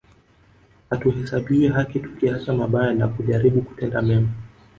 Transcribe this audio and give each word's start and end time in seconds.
Hatuhesabiwi 0.89 1.67
haki 1.67 1.99
tukiacha 1.99 2.53
mabaya 2.53 2.93
na 2.93 3.07
kujaribu 3.07 3.61
kutenda 3.61 4.01
mema 4.01 4.29